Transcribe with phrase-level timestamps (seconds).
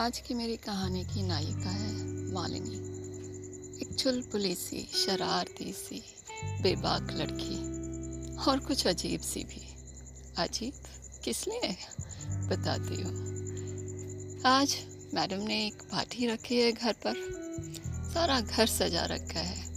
[0.00, 1.92] आज की मेरी कहानी की नायिका है
[2.32, 2.76] मालिनी।
[3.82, 6.02] एक चुलबुली सी, शरारती सी,
[6.44, 7.56] बेबाक लड़की
[8.36, 9.74] और कुछ अजीब सी भी।
[10.36, 10.72] अजीब
[11.24, 11.76] किस लिए?
[12.26, 13.14] बताती हूँ।
[14.46, 14.78] आज
[15.14, 17.14] मैडम ने एक पार्टी रखी है घर पर।
[18.14, 19.74] सारा घर सजा रखा है।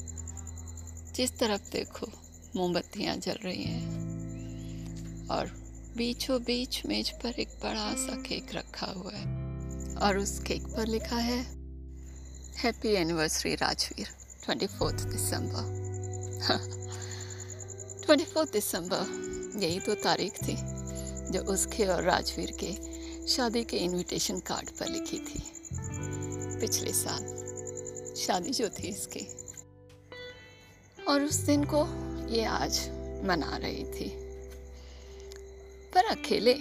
[1.13, 2.07] जिस तरफ़ देखो,
[2.55, 3.87] मोमबत्तियाँ जल रही हैं।
[5.27, 5.47] और
[5.97, 9.42] बीचों बीच मेज पर एक बड़ा सा केक रखा हुआ है।
[9.97, 11.39] और उस केक पर लिखा है
[12.57, 14.07] happy anniversary Rajveer.
[14.45, 15.81] Twenty fourth December
[18.05, 20.55] twenty fourth December यही तो तारीख थी
[21.31, 22.71] जो उसके और राजवीर के
[23.27, 25.43] शादी के इनविटेशन कार्ड पर लिखी थी।
[26.59, 27.23] पिछले साल
[28.15, 29.27] शादी जो थी इसकी।
[31.07, 31.85] और उस दिन को
[32.29, 32.79] ये आज
[33.23, 34.09] मना रही थी।
[35.93, 36.53] पर अकेले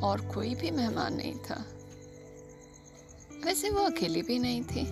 [0.00, 1.64] और कोई भी मेहमान नहीं था।
[3.44, 4.86] वैसे वो अकेली भी नहीं थी।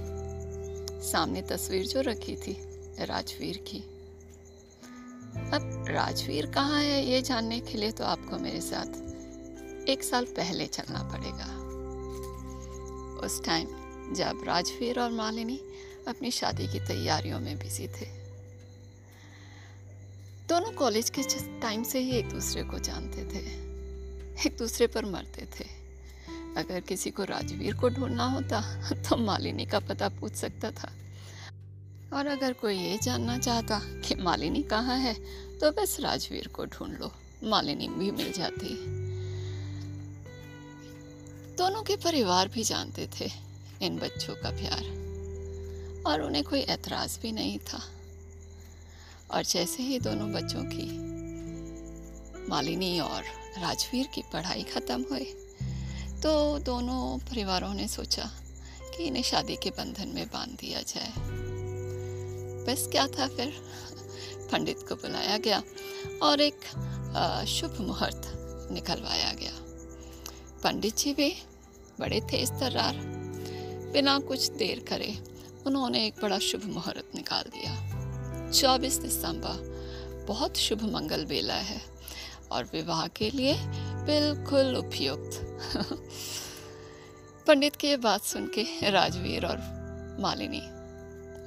[1.02, 2.56] सामने तस्वीर जो रखी थी,
[3.00, 3.78] राजवीर की।
[5.52, 10.66] अब राजवीर कहाँ है, ये जानने के लिए तो आपको मेरे साथ एक साल पहले
[10.66, 11.50] चलना पड़ेगा।
[13.27, 13.66] उस टाइम
[14.14, 15.60] जब राजवीर और मालिनी
[16.08, 18.06] अपनी शादी की तैयारियों में बिज़ी थे।
[20.48, 21.22] दोनों कॉलेज के
[21.60, 23.42] टाइम से ही एक दूसरे को जानते थे,
[24.46, 25.66] एक दूसरे पर मरते थे।
[26.59, 28.61] अगर किसी को राजवीर को ढूंढना होता
[28.92, 30.91] तो मालिनी का पता पूछ सकता था।
[32.12, 35.14] और अगर कोई ये जानना चाहता कि मालिनी कहाँ है
[35.59, 37.12] तो बस राजवीर को ढूंढ लो,
[37.45, 38.75] मालिनी भी मिल जाती।
[41.56, 43.31] दोनों के परिवार भी जानते थे,
[43.83, 44.83] इन बच्चों का प्यार।
[46.06, 47.83] और उन्हें कोई एतराज़ भी नहीं था।
[49.31, 50.86] और जैसे ही दोनों बच्चों की,
[52.48, 53.23] मालिनी और
[53.59, 55.35] राजवीर की पढ़ाई ख़त्म हुई
[56.23, 58.24] तो दोनों परिवारों ने सोचा
[58.96, 61.12] कि इन्हें शादी के बंधन में बाँध दिया जाए।
[62.64, 63.52] बस क्या था फिर?
[64.52, 65.62] पंडित को बुलाया गया
[66.23, 66.64] और एक
[67.48, 68.23] शुभ मुहूर्त
[68.73, 69.52] निकलवाया गया।
[70.64, 71.30] पंडित जी भी
[72.01, 72.96] बड़े तेज तर्रार।
[73.92, 75.14] बिना कुछ देर करे
[75.67, 81.80] उन्होंने एक बड़ा शुभ मुहूर्त निकाल दिया। चौबीस दिसंबर, बहुत शुभ मंगल बेला है
[82.52, 83.55] और विवाह के लिए
[84.08, 85.58] बिल्कुल उपयुक्त।
[87.46, 89.57] पंडित की ये बात सुन के राजवीर और
[90.20, 90.58] मालिनी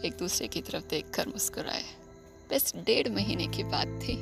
[0.08, 1.84] एक दूसरे की तरफ़ देखकर मुस्कुराए।
[2.52, 4.16] बस डेढ़ महीने की बात थी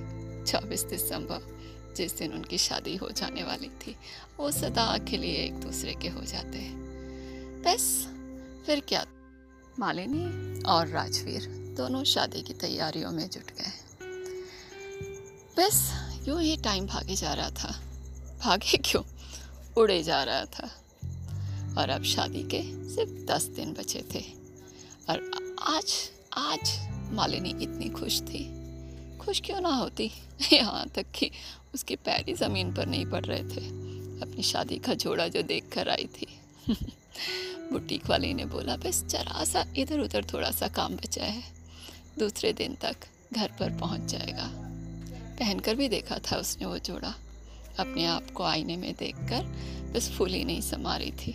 [0.45, 1.57] चौबीस दिसंबर,
[1.97, 3.95] जिस दिन उनकी शादी हो जाने वाली थी,
[4.37, 6.77] वो सदा के लिए एक दूसरे के हो जाते हैं।
[7.61, 8.07] बस,
[8.65, 9.05] फिर क्या?
[9.79, 11.45] मालिनी और राजवीर
[11.77, 13.71] दोनों शादी की तैयारियों में जुट गए।
[15.57, 15.93] बस,
[16.27, 17.88] यूँ ही टाइम भागे जा रहा था।
[18.39, 19.03] भागे क्यों?
[19.77, 20.71] उड़े जा रहा था।
[21.81, 24.23] और अब शादी के सिर्फ़ दस दिन बचे थे।
[25.09, 25.31] और
[25.63, 28.59] आज आज मालिनी इतनी खुश थी।
[29.17, 30.11] खुश क्यों ना होती?
[30.53, 31.31] यहाँ तक कि
[31.73, 33.67] उसके पैर ही ज़मीन पर नहीं पड़ रहे थे।
[34.21, 36.39] अपनी शादी का जोड़ा जो देख कर आई थी।
[37.71, 41.43] बुटीक वाले ने बोला, बस जरा सा इधर उधर थोड़ा सा काम बचा है।
[42.19, 42.95] दूसरे दिन तक
[43.33, 44.49] घर पर पहुँच जाएगा।
[45.39, 47.15] पहनकर भी देखा था उसने वो जोड़ा।
[47.79, 49.43] अपने आप को आईने में देखकर
[49.93, 51.33] बस फूली नहीं समा रही थी,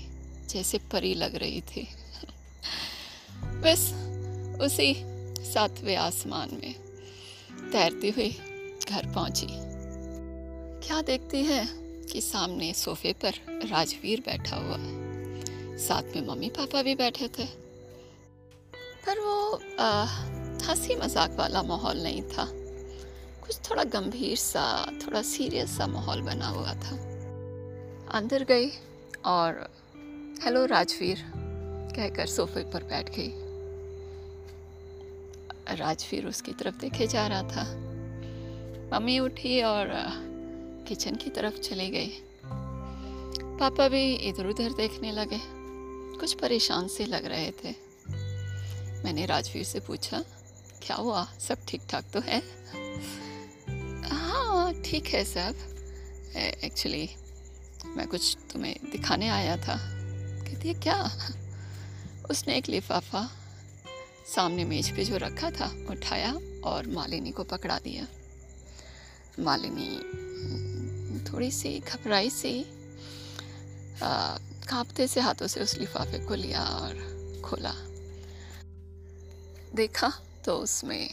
[0.49, 1.87] जैसे परी लग रही थी।
[3.63, 3.93] बस
[4.63, 4.95] उसी
[5.45, 6.75] सातवें आसमान में
[7.73, 8.31] तैरती हुई
[8.89, 9.47] घर पहुँची।
[10.87, 11.65] क्या देखती है
[12.05, 13.35] कि सामने सोफे पर
[13.71, 17.47] राजवीर बैठा हुआ है साथ में मम्मी पापा भी बैठे थे।
[19.07, 19.37] पर वो
[20.65, 22.45] हँसी मज़ाक वाला माहौल नहीं था।
[23.47, 26.97] कुछ थोड़ा गंभीर सा, थोड़ा सीरियस सा माहौल बना हुआ था।
[28.11, 28.71] अंदर गई
[29.25, 29.71] और,
[30.45, 31.33] हेलो राजवीर,
[31.97, 33.45] कहकर सोफे पर बैठ गई।
[35.77, 37.65] राजवीर उसकी तरफ़ देखे जा रहा था।
[38.95, 39.91] मम्मी उठी और
[40.89, 42.23] किचन की तरफ़ चली गई।
[43.59, 45.41] पापा भी इधर उधर देखने लगे।
[46.19, 47.71] कुछ परेशान से लग रहे थे।
[49.05, 50.25] मैंने राजवीर से पूछा,
[50.83, 51.25] क्या हुआ?
[51.25, 52.65] सब ठीक ठाक तो है?
[54.55, 55.55] हाँ ठीक है सब
[56.65, 57.09] एक्चुअली
[57.87, 60.99] मैं कुछ तुम्हें दिखाने आया था। कहती है, क्या?
[62.31, 63.23] उसने एक लिफाफा
[64.35, 66.33] सामने मेज पे जो रखा था, उठाया
[66.65, 68.07] और मालिनी को पकड़ा दिया।
[69.41, 69.91] मालिनी
[71.25, 72.55] थोड़ी सी घबराई सी
[74.03, 77.75] कांपते से हाथों से उस लिफाफे को लिया और खोला।
[79.75, 80.13] देखा
[80.45, 81.09] तो उसमें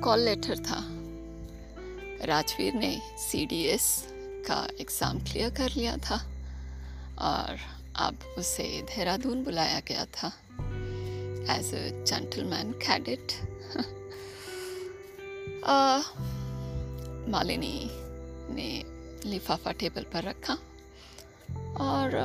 [0.00, 0.80] कॉल लेटर था।
[2.26, 3.86] राजवीर ने सीडीएस
[4.46, 6.16] का एग्ज़ाम क्लियर कर लिया था
[7.18, 7.58] और
[8.06, 10.32] अब उसे देहरादून बुलाया गया था
[11.54, 13.32] as a gentleman cadet
[17.30, 17.78] Malini
[18.54, 18.70] ने
[19.30, 20.54] लिफाफा टेबल पर रखा
[21.84, 22.16] और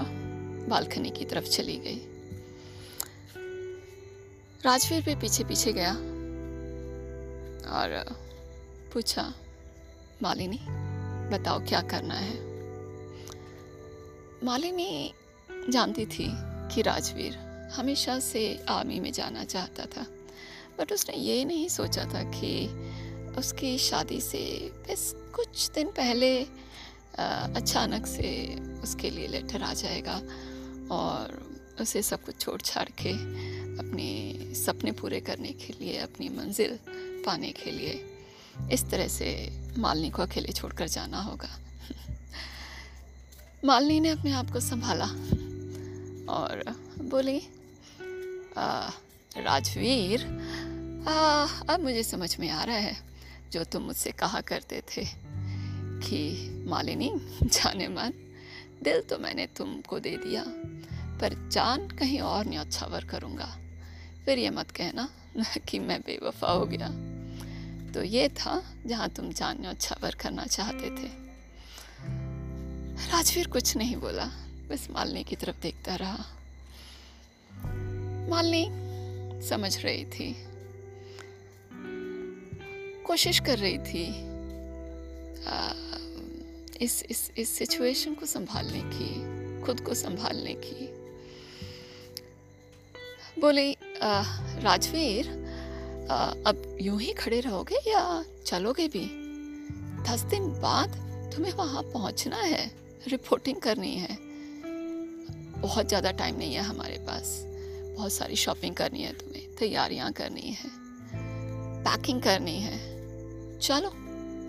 [0.69, 1.99] बालकनी की तरफ़ चली गई।
[4.65, 5.91] राजवीर भी पीछे पीछे गया
[7.71, 8.03] और
[8.93, 9.33] पूछा
[10.23, 10.59] मालिनी,
[11.29, 12.35] बताओ क्या करना है?
[14.43, 15.13] मालिनी
[15.69, 16.27] जानती थी
[16.73, 17.37] कि राजवीर
[17.75, 20.05] हमेशा से आर्मी में जाना चाहता था,
[20.79, 22.67] बट उसने ये नहीं सोचा था कि
[23.37, 26.31] उसकी शादी से बस कुछ दिन पहले
[27.55, 28.31] अचानक से
[28.83, 30.21] उसके लिए लेटर आ जाएगा
[30.95, 31.43] और
[31.81, 33.11] उसे सब कुछ छोड़ छाड़ के
[33.79, 36.79] अपने सपने पूरे करने के लिए, अपनी मंजिल
[37.25, 37.93] पाने के लिए
[38.71, 39.27] इस तरह से
[39.77, 41.49] मालनी को अकेले छोड़कर जाना होगा।
[43.65, 45.05] मालनी ने अपने आप को संभाला
[46.33, 46.63] और
[47.01, 47.39] बोली
[49.37, 50.23] राजवीर
[51.09, 52.97] आ, अब मुझे समझ में आ रहा है
[53.51, 55.05] जो तुम मुझसे कहा करते थे
[56.01, 56.19] कि
[56.69, 57.11] मालिनी
[57.43, 58.13] जाने मन
[58.83, 60.43] दिल तो मैंने तुमको दे दिया
[61.21, 63.45] पर जान कहीं और न्यौछावर करूँगा।
[64.25, 65.07] फिर ये मत कहना
[65.69, 66.89] कि मैं बेवफा हो गया।
[67.95, 71.07] तो ये था जहाँ तुम जान न्यौछावर करना चाहते थे।
[73.11, 74.25] राजवीर कुछ नहीं बोला
[74.69, 76.17] बस मालनी की तरफ़ देखता रहा।
[78.29, 78.65] मालनी
[79.47, 80.35] समझ रही थी।
[83.03, 84.05] कोशिश कर रही थी
[85.45, 85.71] आ,
[86.81, 90.87] इस इस इस सिचुएशन को संभालने की खुद को संभालने की।
[93.41, 93.71] बोले
[94.61, 95.44] राजवीर
[96.09, 99.05] आ, अब यूँ ही खड़े रहोगे या चलोगे भी?
[100.09, 100.95] दस दिन बाद
[101.35, 102.71] तुम्हें वहाँ पहुँचना है
[103.07, 104.17] रिपोर्टिंग करनी है।
[105.61, 107.41] बहुत ज़्यादा टाइम नहीं है हमारे पास।
[107.97, 110.69] बहुत सारी शॉपिंग करनी है तुम्हें तैयारियाँ करनी है
[111.83, 112.77] पैकिंग करनी है।
[113.59, 113.89] चलो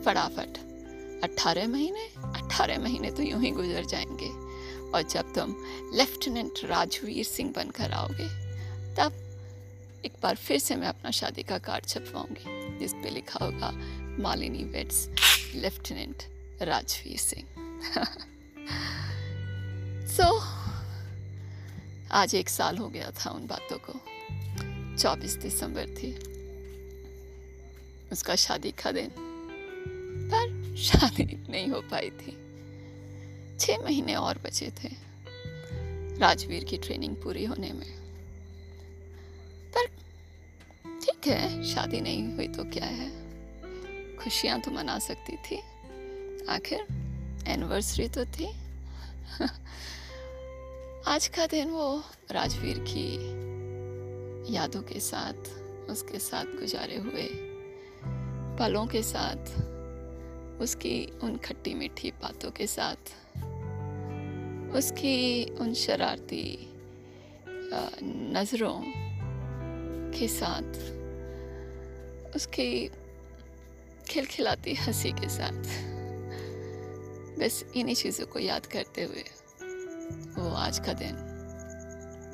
[0.02, 0.59] फटाफट।
[1.25, 4.31] अट्ठारह महीने अट्ठारह महीने तो यूँ ही गुजर जाएँगे।
[4.91, 5.55] और जब तुम
[5.94, 8.29] लेफ्टिनेंट राजवीर सिंह बनकर आओगे
[8.97, 9.23] तब
[10.06, 13.73] एक बार फिर से मैं अपना शादी का कार्ड छपवाऊँगी। जिस पे लिखा होगा,
[14.23, 15.11] Malini waits,
[15.55, 16.23] lieutenant
[16.62, 17.79] Rajveer Singh.
[20.06, 20.43] So
[22.12, 24.00] आज एक साल हो गया था उन बातों को।
[24.99, 26.19] 24 दिसंबर थी।
[28.12, 29.12] उसका शादी का दिन।
[30.32, 32.38] पर शादी नहीं हो पाई थी।
[33.59, 34.88] छह महीने और बचे थे।
[36.19, 38.06] राजवीर की ट्रेनिंग पूरी होने में
[39.76, 39.87] पर
[41.26, 43.11] है, शादी नहीं हुई तो क्या है?
[44.17, 45.61] खुशियाँ तो मना सकती थी।
[46.49, 46.87] आखिर
[47.46, 48.46] एनिवर्सरी तो थी।
[51.06, 53.14] आज का दिन वो राजवीर की
[54.55, 55.34] यादों के साथ,
[55.90, 57.28] उसके साथ गुजारे हुए
[58.58, 59.43] पलों के साथ,
[60.61, 63.14] उसकी उन खट्टी मीठी बातों के साथ,
[64.75, 66.75] उसकी उन शरारती
[68.32, 68.82] नज़रों
[70.19, 71.06] के साथ।
[72.37, 72.91] उसकी
[74.09, 75.62] खिलखिलाती हँसी के साथ।
[77.38, 79.25] बस इन्हीं चीज़ों को याद करते हुए
[80.38, 81.14] वो आज का दिन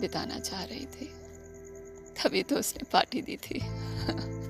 [0.00, 1.06] बिताना चाह रही थी।
[2.18, 3.59] तभी तो उसने पार्टी दी थी।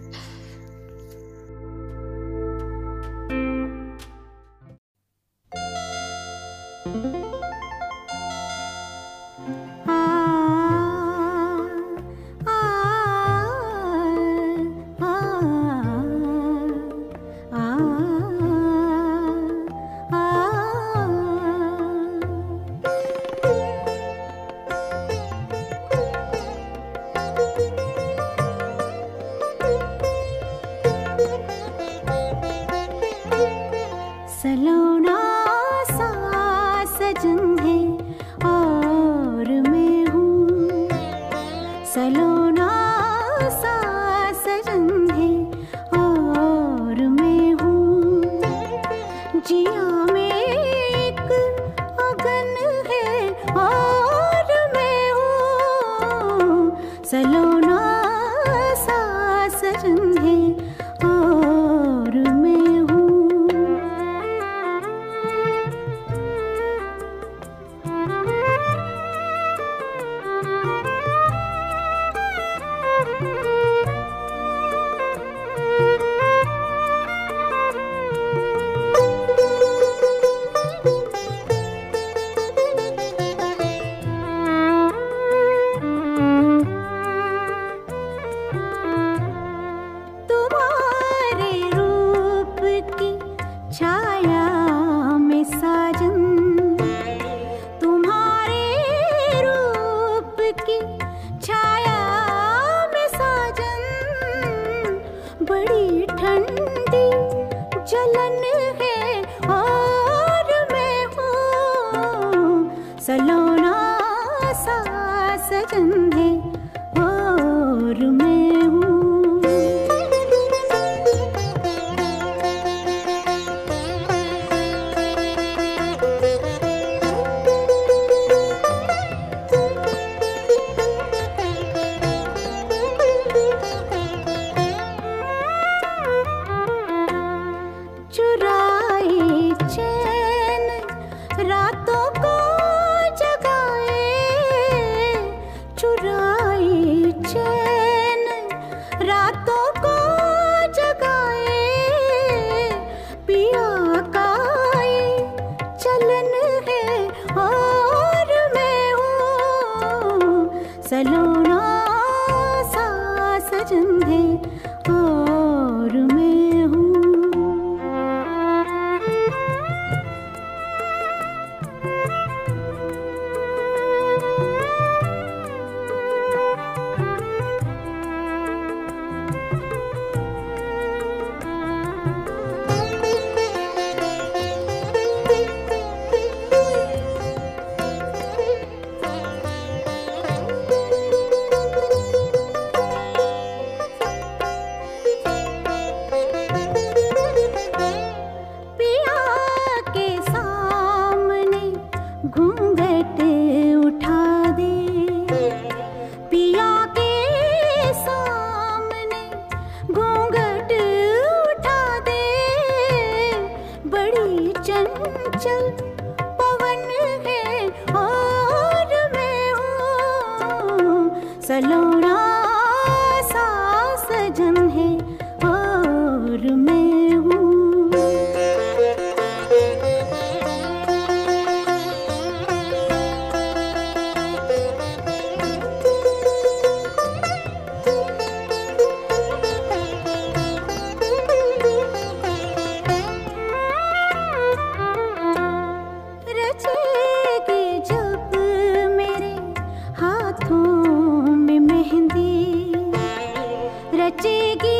[254.02, 254.78] रचेगी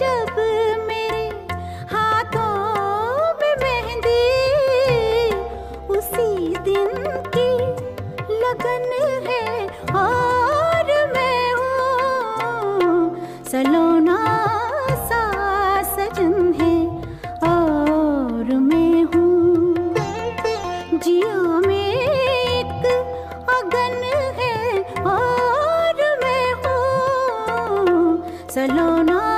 [0.00, 0.49] जब
[28.56, 29.29] है और मैं हूँ सलोना